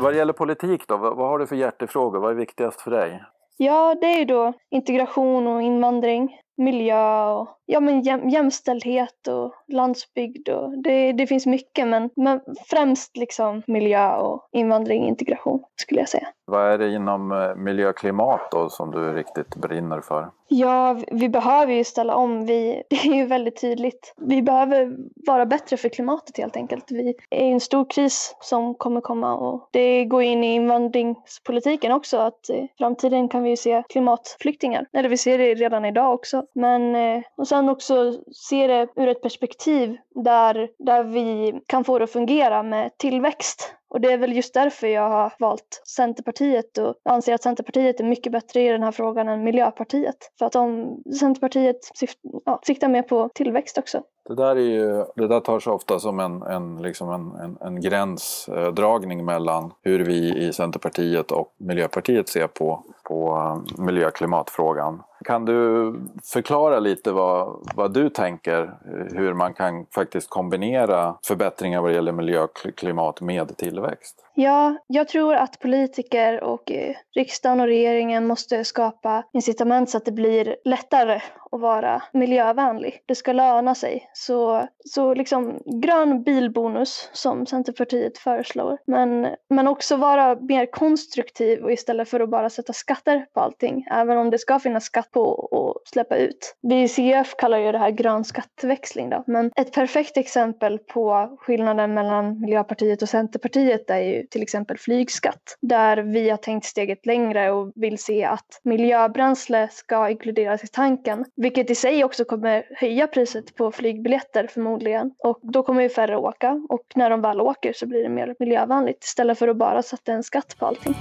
Vad 0.00 0.16
gäller 0.16 0.32
politik 0.32 0.82
då, 0.88 0.96
vad 0.96 1.28
har 1.28 1.38
du 1.38 1.46
för 1.46 1.56
hjärtefrågor? 1.56 2.20
Vad 2.20 2.30
är 2.30 2.34
viktigast 2.34 2.80
för 2.80 2.90
dig? 2.90 3.22
Ja, 3.56 3.96
det 4.00 4.06
är 4.06 4.18
ju 4.18 4.24
då 4.24 4.52
integration 4.70 5.46
och 5.46 5.62
invandring 5.62 6.40
miljö 6.60 7.24
och 7.24 7.48
ja, 7.66 7.80
men 7.80 8.02
jäm, 8.02 8.28
jämställdhet 8.28 9.26
och 9.28 9.54
landsbygd. 9.68 10.48
Och 10.48 10.82
det, 10.82 11.12
det 11.12 11.26
finns 11.26 11.46
mycket 11.46 11.88
men, 11.88 12.10
men 12.16 12.40
främst 12.66 13.16
liksom 13.16 13.62
miljö 13.66 14.16
och 14.16 14.48
invandring 14.52 15.02
och 15.02 15.08
integration 15.08 15.64
skulle 15.90 16.00
jag 16.00 16.08
säga. 16.08 16.28
Vad 16.46 16.72
är 16.72 16.78
det 16.78 16.94
inom 16.94 17.32
eh, 17.32 17.54
miljö 17.56 17.88
och 17.88 17.96
klimat 17.96 18.50
då 18.50 18.68
som 18.70 18.90
du 18.90 19.12
riktigt 19.12 19.56
brinner 19.56 20.00
för? 20.00 20.30
Ja, 20.48 21.00
vi 21.12 21.28
behöver 21.28 21.72
ju 21.72 21.84
ställa 21.84 22.14
om. 22.14 22.46
Vi, 22.46 22.82
det 22.90 22.96
är 22.96 23.14
ju 23.14 23.26
väldigt 23.26 23.60
tydligt. 23.60 24.14
Vi 24.16 24.42
behöver 24.42 24.96
vara 25.26 25.46
bättre 25.46 25.76
för 25.76 25.88
klimatet 25.88 26.38
helt 26.38 26.56
enkelt. 26.56 26.84
Vi 26.88 27.14
är 27.30 27.44
i 27.44 27.52
en 27.52 27.60
stor 27.60 27.90
kris 27.90 28.36
som 28.40 28.74
kommer 28.74 29.00
komma 29.00 29.36
och 29.36 29.68
det 29.72 30.04
går 30.04 30.22
in 30.22 30.44
i 30.44 30.54
invandringspolitiken 30.54 31.92
också 31.92 32.18
att 32.18 32.50
i 32.50 32.68
framtiden 32.78 33.28
kan 33.28 33.42
vi 33.42 33.56
se 33.56 33.82
klimatflyktingar. 33.88 34.86
Eller 34.92 35.08
vi 35.08 35.16
ser 35.16 35.38
det 35.38 35.54
redan 35.54 35.84
idag 35.84 36.14
också. 36.14 36.44
Men 36.54 36.94
eh, 36.94 37.22
och 37.36 37.48
sen 37.48 37.68
också 37.68 38.12
se 38.32 38.66
det 38.66 38.88
ur 38.96 39.08
ett 39.08 39.22
perspektiv 39.22 39.96
där, 40.14 40.68
där 40.78 41.04
vi 41.04 41.60
kan 41.66 41.84
få 41.84 41.98
det 41.98 42.04
att 42.04 42.12
fungera 42.12 42.62
med 42.62 42.98
tillväxt 42.98 43.74
och 43.90 44.00
det 44.00 44.12
är 44.12 44.18
väl 44.18 44.36
just 44.36 44.54
därför 44.54 44.86
jag 44.86 45.08
har 45.08 45.32
valt 45.38 45.82
Centerpartiet 45.86 46.78
och 46.78 46.94
anser 47.04 47.34
att 47.34 47.42
Centerpartiet 47.42 48.00
är 48.00 48.04
mycket 48.04 48.32
bättre 48.32 48.62
i 48.62 48.68
den 48.68 48.82
här 48.82 48.92
frågan 48.92 49.28
än 49.28 49.44
Miljöpartiet. 49.44 50.16
För 50.38 50.46
att 50.46 50.52
de, 50.52 50.96
Centerpartiet 51.20 51.84
syft, 51.94 52.18
ja, 52.44 52.60
siktar 52.62 52.88
mer 52.88 53.02
på 53.02 53.28
tillväxt 53.34 53.78
också. 53.78 54.02
Det 54.30 54.36
där, 54.36 54.56
är 54.56 54.60
ju, 54.60 55.04
det 55.16 55.26
där 55.26 55.40
tar 55.40 55.60
sig 55.60 55.72
ofta 55.72 55.98
som 55.98 56.20
en, 56.20 56.42
en, 56.42 56.82
liksom 56.82 57.10
en, 57.10 57.40
en, 57.40 57.58
en 57.60 57.80
gränsdragning 57.80 59.18
eh, 59.18 59.24
mellan 59.24 59.72
hur 59.82 60.04
vi 60.04 60.46
i 60.46 60.52
Centerpartiet 60.52 61.30
och 61.30 61.54
Miljöpartiet 61.58 62.28
ser 62.28 62.46
på, 62.46 62.84
på 63.02 63.36
eh, 63.36 63.82
miljö 63.84 64.06
och 64.06 64.14
klimatfrågan. 64.14 65.02
Kan 65.24 65.44
du 65.44 65.94
förklara 66.24 66.80
lite 66.80 67.12
vad, 67.12 67.68
vad 67.74 67.92
du 67.92 68.10
tänker 68.10 68.62
eh, 68.62 69.18
hur 69.18 69.34
man 69.34 69.54
kan 69.54 69.86
faktiskt 69.86 70.30
kombinera 70.30 71.14
förbättringar 71.26 71.80
vad 71.80 71.92
gäller 71.92 72.12
miljö 72.12 72.42
och 72.42 72.66
klimat 72.76 73.20
med 73.20 73.56
tillväxt? 73.56 74.24
Ja, 74.34 74.76
jag 74.86 75.08
tror 75.08 75.34
att 75.34 75.58
politiker 75.58 76.44
och 76.44 76.72
eh, 76.72 76.96
riksdagen 77.16 77.60
och 77.60 77.66
regeringen 77.66 78.26
måste 78.26 78.64
skapa 78.64 79.24
incitament 79.32 79.90
så 79.90 79.96
att 79.96 80.04
det 80.04 80.12
blir 80.12 80.56
lättare 80.64 81.20
att 81.52 81.60
vara 81.60 82.02
miljövänlig. 82.12 83.02
Det 83.06 83.14
ska 83.14 83.32
löna 83.32 83.74
sig. 83.74 84.10
Så, 84.12 84.68
så 84.84 85.14
liksom 85.14 85.58
grön 85.82 86.22
bilbonus 86.22 87.10
som 87.12 87.46
Centerpartiet 87.46 88.18
föreslår. 88.18 88.78
Men, 88.86 89.28
men 89.50 89.68
också 89.68 89.96
vara 89.96 90.36
mer 90.40 90.66
konstruktiv 90.66 91.64
och 91.64 91.72
istället 91.72 92.08
för 92.08 92.20
att 92.20 92.30
bara 92.30 92.50
sätta 92.50 92.72
skatter 92.72 93.26
på 93.34 93.40
allting. 93.40 93.86
Även 93.90 94.18
om 94.18 94.30
det 94.30 94.38
ska 94.38 94.58
finnas 94.58 94.84
skatt 94.84 95.10
på 95.10 95.48
att 95.52 95.88
släppa 95.88 96.16
ut. 96.16 96.56
Vi 96.62 96.82
i 96.82 96.88
CF 96.88 97.34
kallar 97.38 97.58
ju 97.58 97.72
det 97.72 97.78
här 97.78 97.90
grön 97.90 98.24
skatteväxling 98.24 99.10
då. 99.10 99.24
Men 99.26 99.50
ett 99.56 99.72
perfekt 99.72 100.16
exempel 100.16 100.78
på 100.78 101.36
skillnaden 101.40 101.94
mellan 101.94 102.40
Miljöpartiet 102.40 103.02
och 103.02 103.08
Centerpartiet 103.08 103.90
är 103.90 103.98
ju 104.00 104.26
till 104.30 104.42
exempel 104.42 104.78
flygskatt. 104.78 105.56
Där 105.60 105.96
vi 105.96 106.30
har 106.30 106.36
tänkt 106.36 106.66
steget 106.66 107.06
längre 107.06 107.50
och 107.50 107.72
vill 107.74 107.98
se 107.98 108.24
att 108.24 108.60
miljöbränsle 108.62 109.68
ska 109.72 110.08
inkluderas 110.08 110.64
i 110.64 110.66
tanken. 110.66 111.24
Vilket 111.36 111.70
i 111.70 111.74
sig 111.74 112.04
också 112.04 112.24
kommer 112.24 112.64
höja 112.76 113.06
priset 113.06 113.54
på 113.54 113.72
flygbiljetter 113.72 114.46
förmodligen. 114.46 115.14
Och 115.18 115.38
då 115.42 115.62
kommer 115.62 115.82
ju 115.82 115.88
färre 115.88 116.16
åka 116.16 116.66
och 116.68 116.84
när 116.94 117.10
de 117.10 117.20
väl 117.20 117.40
åker 117.40 117.72
så 117.72 117.86
blir 117.86 118.02
det 118.02 118.08
mer 118.08 118.34
miljövänligt 118.38 119.04
istället 119.04 119.38
för 119.38 119.48
att 119.48 119.56
bara 119.56 119.82
sätta 119.82 120.12
en 120.12 120.22
skatt 120.22 120.56
på 120.58 120.66
allting. 120.66 120.94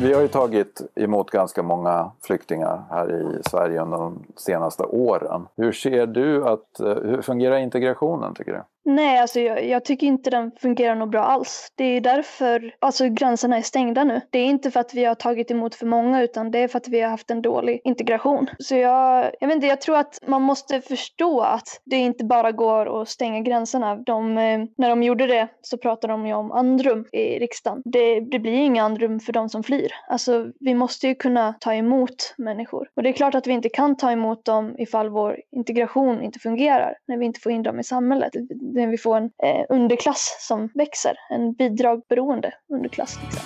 Vi 0.00 0.12
har 0.12 0.22
ju 0.22 0.28
tagit 0.28 0.82
emot 0.94 1.30
ganska 1.30 1.62
många 1.62 2.10
flyktingar 2.22 2.84
här 2.90 3.12
i 3.12 3.42
Sverige 3.50 3.82
under 3.82 3.98
de 3.98 4.24
senaste 4.36 4.82
åren. 4.82 5.46
Hur 5.56 5.72
ser 5.72 6.06
du 6.06 6.44
att, 6.44 6.80
eh, 6.80 6.86
hur 6.86 7.22
fungerar 7.22 7.56
integrationen 7.56 8.34
tycker 8.34 8.52
du? 8.52 8.62
Nej, 8.88 9.18
alltså 9.18 9.40
jag, 9.40 9.68
jag, 9.68 9.84
tycker 9.84 10.06
inte 10.06 10.30
den 10.30 10.50
fungerar 10.60 10.94
något 10.94 11.10
bra 11.10 11.22
alls. 11.22 11.72
Det 11.74 11.84
är 11.84 12.00
därför 12.00 12.74
alltså, 12.78 13.08
gränserna 13.08 13.56
är 13.56 13.62
stängda 13.62 14.04
nu. 14.04 14.20
Det 14.30 14.38
är 14.38 14.44
inte 14.44 14.70
för 14.70 14.80
att 14.80 14.94
vi 14.94 15.04
har 15.04 15.14
tagit 15.14 15.50
emot 15.50 15.74
för 15.74 15.86
många 15.86 16.22
utan 16.22 16.50
det 16.50 16.58
är 16.58 16.68
för 16.68 16.78
att 16.78 16.88
vi 16.88 17.00
har 17.00 17.10
haft 17.10 17.30
en 17.30 17.42
dålig 17.42 17.80
integration. 17.84 18.46
Så 18.58 18.76
jag, 18.76 19.30
jag 19.40 19.48
vet 19.48 19.54
inte, 19.54 19.66
jag 19.66 19.80
tror 19.80 19.96
att 19.96 20.18
man 20.26 20.42
måste 20.42 20.80
förstå 20.80 21.40
att 21.40 21.80
det 21.84 21.96
inte 21.96 22.24
bara 22.24 22.52
går 22.52 23.02
att 23.02 23.08
stänga 23.08 23.40
gränserna. 23.40 23.96
De, 23.96 24.38
eh, 24.38 24.64
när 24.76 24.88
de 24.88 25.02
gjorde 25.02 25.26
det 25.26 25.48
så 25.60 25.78
pratade 25.78 26.12
de 26.12 26.26
ju 26.26 26.34
om 26.34 26.52
andrum 26.52 27.04
i 27.12 27.38
riksdagen. 27.38 27.82
Det, 27.84 28.20
det 28.20 28.38
blir 28.38 28.52
inga 28.52 28.84
andrum 28.84 29.20
för 29.20 29.32
de 29.32 29.48
som 29.48 29.62
flyr. 29.62 29.88
Alltså, 30.08 30.46
vi 30.60 30.74
måste 30.74 31.08
ju 31.08 31.14
kunna 31.14 31.54
ta 31.60 31.74
emot 31.74 32.34
människor. 32.38 32.88
Och 32.96 33.02
det 33.02 33.08
är 33.08 33.12
klart 33.12 33.34
att 33.34 33.46
vi 33.46 33.52
inte 33.52 33.68
kan 33.68 33.96
ta 33.96 34.12
emot 34.12 34.44
dem 34.44 34.74
ifall 34.78 35.08
vår 35.08 35.40
integration 35.52 36.22
inte 36.22 36.38
fungerar, 36.38 36.94
när 37.08 37.16
vi 37.16 37.26
inte 37.26 37.40
får 37.40 37.52
in 37.52 37.62
dem 37.62 37.80
i 37.80 37.84
samhället 37.84 38.32
när 38.76 38.86
vi 38.86 38.98
får 38.98 39.16
en 39.16 39.30
eh, 39.42 39.66
underklass 39.68 40.36
som 40.40 40.70
växer. 40.74 41.16
En 41.30 41.52
bidragberoende 41.52 42.54
underklass. 42.68 43.18
Liksom. 43.22 43.42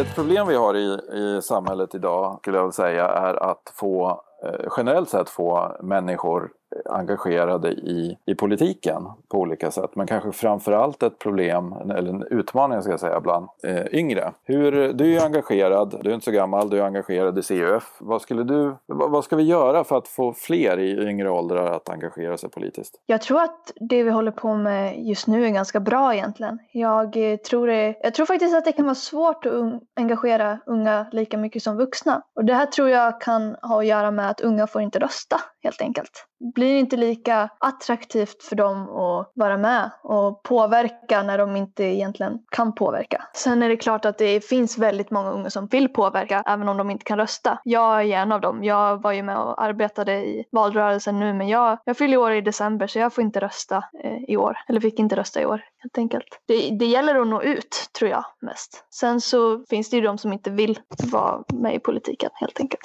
Ett 0.00 0.14
problem 0.14 0.46
vi 0.46 0.56
har 0.56 0.76
i, 0.76 0.98
i 1.18 1.42
samhället 1.42 1.94
idag 1.94 2.38
skulle 2.40 2.56
jag 2.56 2.64
vilja 2.64 2.72
säga 2.72 3.08
är 3.08 3.50
att 3.50 3.72
få 3.74 4.22
Eh, 4.44 4.68
generellt 4.76 5.08
sett 5.08 5.28
få 5.28 5.76
människor 5.82 6.50
engagerade 6.84 7.68
i, 7.68 8.18
i 8.26 8.34
politiken 8.34 9.08
på 9.28 9.38
olika 9.38 9.70
sätt. 9.70 9.90
Men 9.94 10.06
kanske 10.06 10.32
framförallt 10.32 11.02
ett 11.02 11.18
problem, 11.18 11.72
eller 11.72 12.10
en 12.10 12.22
utmaning 12.30 12.82
ska 12.82 12.90
jag 12.90 13.00
säga, 13.00 13.20
bland 13.20 13.48
eh, 13.64 13.86
yngre. 13.92 14.32
Hur, 14.44 14.92
du 14.92 15.04
är 15.04 15.08
ju 15.08 15.18
engagerad, 15.18 16.00
du 16.02 16.10
är 16.10 16.14
inte 16.14 16.24
så 16.24 16.30
gammal, 16.30 16.70
du 16.70 16.78
är 16.78 16.84
engagerad 16.84 17.38
i 17.38 17.42
CUF. 17.42 17.96
Vad, 17.98 18.22
skulle 18.22 18.42
du, 18.42 18.74
vad, 18.86 19.10
vad 19.10 19.24
ska 19.24 19.36
vi 19.36 19.42
göra 19.42 19.84
för 19.84 19.96
att 19.96 20.08
få 20.08 20.32
fler 20.32 20.78
i 20.78 21.08
yngre 21.08 21.30
åldrar 21.30 21.66
att 21.66 21.88
engagera 21.88 22.36
sig 22.36 22.50
politiskt? 22.50 22.94
Jag 23.06 23.22
tror 23.22 23.42
att 23.42 23.72
det 23.74 24.02
vi 24.02 24.10
håller 24.10 24.32
på 24.32 24.54
med 24.54 25.06
just 25.06 25.26
nu 25.26 25.46
är 25.46 25.50
ganska 25.50 25.80
bra 25.80 26.14
egentligen. 26.14 26.58
Jag 26.72 27.32
eh, 27.32 27.36
tror, 27.36 27.66
det, 27.66 27.94
jag 28.02 28.14
tror 28.14 28.26
faktiskt 28.26 28.56
att 28.56 28.64
det 28.64 28.72
kan 28.72 28.84
vara 28.84 28.94
svårt 28.94 29.46
att 29.46 29.52
un, 29.52 29.80
engagera 29.96 30.58
unga 30.66 31.06
lika 31.12 31.38
mycket 31.38 31.62
som 31.62 31.76
vuxna. 31.76 32.22
Och 32.36 32.44
det 32.44 32.54
här 32.54 32.66
tror 32.66 32.88
jag 32.88 33.20
kan 33.20 33.56
ha 33.62 33.80
att 33.80 33.86
göra 33.86 34.10
med 34.10 34.29
att 34.30 34.40
unga 34.40 34.66
får 34.66 34.82
inte 34.82 34.98
rösta 34.98 35.40
helt 35.62 35.80
enkelt 35.80 36.26
blir 36.40 36.76
inte 36.76 36.96
lika 36.96 37.50
attraktivt 37.58 38.42
för 38.42 38.56
dem 38.56 38.82
att 38.82 39.32
vara 39.34 39.56
med 39.56 39.90
och 40.02 40.42
påverka 40.42 41.22
när 41.22 41.38
de 41.38 41.56
inte 41.56 41.84
egentligen 41.84 42.38
kan 42.50 42.74
påverka. 42.74 43.24
Sen 43.34 43.62
är 43.62 43.68
det 43.68 43.76
klart 43.76 44.04
att 44.04 44.18
det 44.18 44.44
finns 44.44 44.78
väldigt 44.78 45.10
många 45.10 45.30
unga 45.30 45.50
som 45.50 45.66
vill 45.66 45.88
påverka 45.88 46.42
även 46.46 46.68
om 46.68 46.76
de 46.76 46.90
inte 46.90 47.04
kan 47.04 47.18
rösta. 47.18 47.58
Jag 47.64 48.00
är 48.00 48.16
en 48.16 48.32
av 48.32 48.40
dem. 48.40 48.64
Jag 48.64 49.02
var 49.02 49.12
ju 49.12 49.22
med 49.22 49.36
och 49.36 49.62
arbetade 49.62 50.12
i 50.12 50.44
valrörelsen 50.52 51.20
nu 51.20 51.34
men 51.34 51.48
jag, 51.48 51.78
jag 51.84 51.96
fyller 51.96 52.16
år 52.16 52.32
i 52.32 52.40
december 52.40 52.86
så 52.86 52.98
jag 52.98 53.14
får 53.14 53.24
inte 53.24 53.40
rösta 53.40 53.84
eh, 54.04 54.24
i 54.28 54.36
år. 54.36 54.56
Eller 54.68 54.80
fick 54.80 54.98
inte 54.98 55.16
rösta 55.16 55.40
i 55.40 55.46
år 55.46 55.64
helt 55.78 55.98
enkelt. 55.98 56.40
Det, 56.46 56.70
det 56.70 56.86
gäller 56.86 57.20
att 57.20 57.26
nå 57.26 57.42
ut 57.42 57.90
tror 57.98 58.10
jag 58.10 58.24
mest. 58.40 58.84
Sen 58.90 59.20
så 59.20 59.64
finns 59.70 59.90
det 59.90 59.96
ju 59.96 60.02
de 60.02 60.18
som 60.18 60.32
inte 60.32 60.50
vill 60.50 60.78
vara 61.12 61.42
med 61.52 61.74
i 61.74 61.78
politiken 61.78 62.30
helt 62.34 62.60
enkelt. 62.60 62.82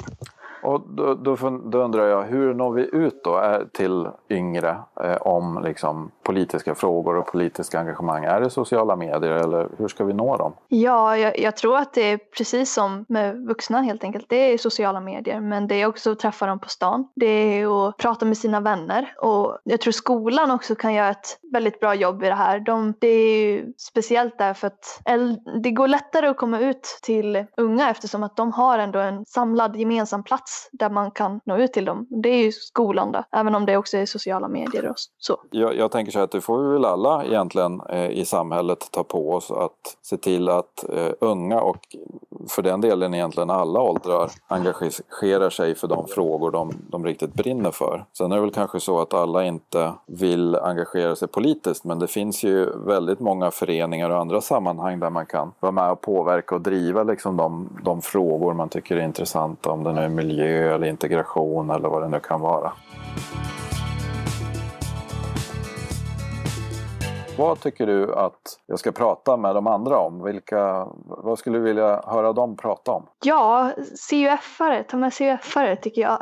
Och 0.65 0.81
då, 0.89 1.13
då, 1.13 1.35
då, 1.65 1.77
undrar 1.77 2.07
jag, 2.07 2.23
hur 2.23 2.53
når 2.53 2.71
vi 2.73 2.89
ut 2.93 3.23
då 3.23 3.41
eh, 3.41 3.59
till 3.73 4.07
yngre 4.29 4.77
eh, 5.03 5.15
om 5.15 5.63
liksom, 5.63 6.11
politiska 6.23 6.75
frågor 6.75 7.15
och 7.15 7.27
politiska 7.27 7.79
engagemang? 7.79 8.25
Är 8.25 8.41
det 8.41 8.49
sociala 8.49 8.95
medier 8.95 9.31
eller 9.31 9.69
hur 9.77 9.87
ska 9.87 10.03
vi 10.03 10.13
nå 10.13 10.37
dem? 10.37 10.53
Ja, 10.67 11.17
jag, 11.17 11.39
jag, 11.39 11.57
tror 11.57 11.77
att 11.77 11.93
det 11.93 12.11
är 12.11 12.17
precis 12.17 12.73
som 12.73 13.05
med 13.07 13.47
vuxna 13.47 13.81
helt 13.81 14.03
enkelt. 14.03 14.25
Det 14.29 14.53
är 14.53 14.57
sociala 14.57 14.99
medier, 14.99 15.39
men 15.39 15.67
det 15.67 15.75
är 15.75 15.85
också 15.85 16.11
att 16.11 16.19
träffa 16.19 16.45
dem 16.45 16.59
på 16.59 16.69
stan. 16.69 17.07
Det 17.15 17.25
är 17.25 17.87
att 17.87 17.97
prata 17.97 18.25
med 18.25 18.37
sina 18.37 18.59
vänner 18.59 19.13
och 19.21 19.57
jag 19.63 19.81
tror 19.81 19.91
skolan 19.91 20.51
också 20.51 20.75
kan 20.75 20.93
göra 20.93 21.09
ett 21.09 21.39
väldigt 21.53 21.79
bra 21.79 21.95
jobb 21.95 22.23
i 22.23 22.27
det 22.27 22.35
här. 22.35 22.59
De, 22.59 22.93
det 22.99 23.07
är 23.07 23.47
ju 23.47 23.73
speciellt 23.77 24.37
därför 24.37 24.67
att 24.67 25.01
det 25.63 25.71
går 25.71 25.87
lättare 25.87 26.27
att 26.27 26.37
komma 26.37 26.59
ut 26.59 26.99
till 27.01 27.45
unga 27.57 27.89
eftersom 27.89 28.23
att 28.23 28.35
de 28.35 28.51
har 28.51 28.79
ändå 28.79 28.99
en 28.99 29.25
samlad 29.25 29.75
gemensam 29.75 30.23
plats 30.23 30.54
där 30.71 30.89
man 30.89 31.11
kan 31.11 31.39
nå 31.45 31.57
ut 31.57 31.73
till 31.73 31.85
dem. 31.85 32.07
Det 32.09 32.29
är 32.29 32.43
ju 32.43 32.51
skolan 32.51 33.11
då, 33.11 33.23
även 33.31 33.55
om 33.55 33.65
det 33.65 33.77
också 33.77 33.97
är 33.97 34.05
sociala 34.05 34.47
medier 34.47 34.89
och 34.89 34.95
så. 35.17 35.37
Jag, 35.51 35.75
jag 35.75 35.91
tänker 35.91 36.11
så 36.11 36.19
att 36.19 36.31
det 36.31 36.41
får 36.41 36.63
vi 36.63 36.73
väl 36.73 36.85
alla 36.85 37.25
egentligen 37.25 37.81
eh, 37.89 38.09
i 38.09 38.25
samhället 38.25 38.87
ta 38.91 39.03
på 39.03 39.31
oss 39.31 39.51
att 39.51 39.97
se 40.01 40.17
till 40.17 40.49
att 40.49 40.89
eh, 40.89 41.11
unga 41.19 41.61
och 41.61 41.95
för 42.49 42.61
den 42.61 42.81
delen 42.81 43.13
egentligen 43.13 43.49
alla 43.49 43.81
åldrar 43.81 44.31
engagerar 44.47 45.49
sig 45.49 45.75
för 45.75 45.87
de 45.87 46.07
frågor 46.07 46.51
de, 46.51 46.71
de 46.89 47.05
riktigt 47.05 47.33
brinner 47.33 47.71
för. 47.71 48.05
Sen 48.17 48.31
är 48.31 48.35
det 48.35 48.41
väl 48.41 48.51
kanske 48.51 48.79
så 48.79 49.01
att 49.01 49.13
alla 49.13 49.45
inte 49.45 49.93
vill 50.05 50.55
engagera 50.55 51.15
sig 51.15 51.27
politiskt 51.27 51.83
men 51.83 51.99
det 51.99 52.07
finns 52.07 52.43
ju 52.43 52.69
väldigt 52.85 53.19
många 53.19 53.51
föreningar 53.51 54.09
och 54.09 54.17
andra 54.17 54.41
sammanhang 54.41 54.99
där 54.99 55.09
man 55.09 55.25
kan 55.25 55.51
vara 55.59 55.71
med 55.71 55.91
och 55.91 56.01
påverka 56.01 56.55
och 56.55 56.61
driva 56.61 57.03
liksom 57.03 57.37
de, 57.37 57.69
de 57.83 58.01
frågor 58.01 58.53
man 58.53 58.69
tycker 58.69 58.97
är 58.97 59.05
intressanta 59.05 59.71
om 59.71 59.83
det 59.83 59.93
nu 59.93 60.01
är 60.01 60.09
miljö 60.09 60.34
miljö 60.35 60.75
eller 60.75 60.87
integration 60.87 61.69
eller 61.69 61.89
vad 61.89 62.01
det 62.01 62.09
nu 62.09 62.19
kan 62.19 62.41
vara. 62.41 62.71
Vad 67.37 67.59
tycker 67.59 67.87
du 67.87 68.13
att 68.13 68.59
jag 68.65 68.79
ska 68.79 68.91
prata 68.91 69.37
med 69.37 69.55
de 69.55 69.67
andra 69.67 69.97
om? 69.97 70.23
Vilka, 70.23 70.87
vad 71.05 71.39
skulle 71.39 71.57
du 71.57 71.63
vilja 71.63 72.01
höra 72.05 72.33
dem 72.33 72.57
prata 72.57 72.91
om? 72.91 73.05
Ja, 73.25 73.71
CUF-are, 74.09 74.83
ta 74.83 74.97
med 74.97 75.11
CUF-are 75.11 75.75
tycker 75.75 76.01
jag. 76.01 76.19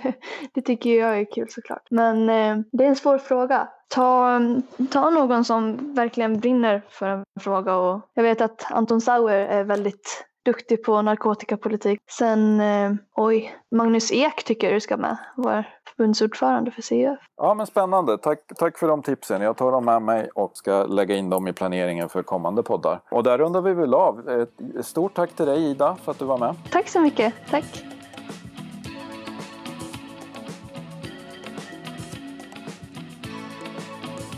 det 0.54 0.62
tycker 0.62 0.90
jag 0.90 1.18
är 1.18 1.32
kul 1.34 1.46
såklart. 1.50 1.86
Men 1.90 2.30
eh, 2.30 2.64
det 2.72 2.84
är 2.84 2.88
en 2.88 2.96
svår 2.96 3.18
fråga. 3.18 3.68
Ta, 3.88 4.40
ta 4.90 5.10
någon 5.10 5.44
som 5.44 5.94
verkligen 5.94 6.40
brinner 6.40 6.82
för 6.88 7.06
en 7.06 7.24
fråga 7.40 7.76
och 7.76 8.00
jag 8.14 8.22
vet 8.22 8.40
att 8.40 8.72
Anton 8.72 9.00
Sauer 9.00 9.38
är 9.38 9.64
väldigt 9.64 10.27
duktig 10.44 10.84
på 10.84 11.02
narkotikapolitik. 11.02 12.00
Sen, 12.10 12.60
eh, 12.60 12.92
oj, 13.16 13.54
Magnus 13.70 14.12
Ek 14.12 14.44
tycker 14.44 14.66
jag 14.66 14.76
du 14.76 14.80
ska 14.80 14.96
med, 14.96 15.16
vår 15.36 15.64
förbundsordförande 15.88 16.70
för 16.70 16.82
CUF. 16.82 17.18
Ja 17.36 17.54
men 17.54 17.66
spännande, 17.66 18.18
tack, 18.18 18.38
tack 18.56 18.78
för 18.78 18.88
de 18.88 19.02
tipsen. 19.02 19.42
Jag 19.42 19.56
tar 19.56 19.72
dem 19.72 19.84
med 19.84 20.02
mig 20.02 20.28
och 20.34 20.56
ska 20.56 20.84
lägga 20.84 21.16
in 21.16 21.30
dem 21.30 21.48
i 21.48 21.52
planeringen 21.52 22.08
för 22.08 22.22
kommande 22.22 22.62
poddar. 22.62 23.00
Och 23.10 23.22
där 23.22 23.38
rundar 23.38 23.60
vi 23.60 23.74
väl 23.74 23.94
av. 23.94 24.28
Ett 24.28 24.86
stort 24.86 25.14
tack 25.14 25.30
till 25.32 25.46
dig 25.46 25.70
Ida 25.70 25.96
för 26.04 26.12
att 26.12 26.18
du 26.18 26.24
var 26.24 26.38
med. 26.38 26.54
Tack 26.70 26.88
så 26.88 27.00
mycket, 27.00 27.34
tack. 27.50 27.84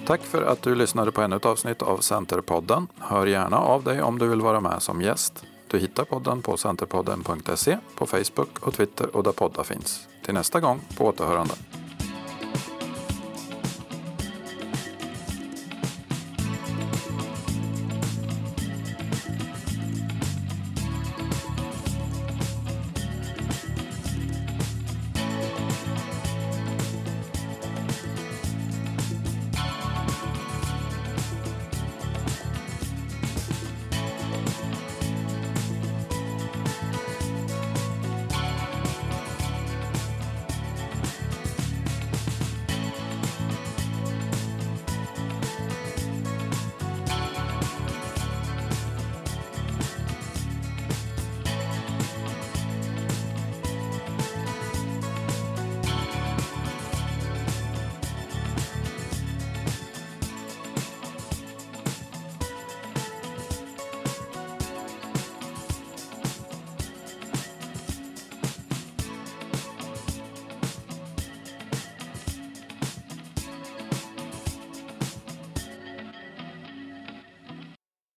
Tack 0.06 0.20
för 0.20 0.42
att 0.42 0.62
du 0.62 0.74
lyssnade 0.74 1.12
på 1.12 1.22
ännu 1.22 1.36
ett 1.36 1.46
avsnitt 1.46 1.82
av 1.82 1.98
Centerpodden. 1.98 2.86
Hör 2.98 3.26
gärna 3.26 3.58
av 3.58 3.84
dig 3.84 4.02
om 4.02 4.18
du 4.18 4.28
vill 4.28 4.40
vara 4.40 4.60
med 4.60 4.82
som 4.82 5.02
gäst. 5.02 5.44
Du 5.70 5.78
hittar 5.78 6.04
podden 6.04 6.42
på 6.42 6.56
centerpodden.se, 6.56 7.78
på 7.94 8.06
Facebook 8.06 8.58
och 8.66 8.74
Twitter 8.74 9.16
och 9.16 9.22
där 9.22 9.32
poddar 9.32 9.64
finns. 9.64 10.08
Till 10.24 10.34
nästa 10.34 10.60
gång, 10.60 10.80
på 10.96 11.06
återhörande. 11.06 11.54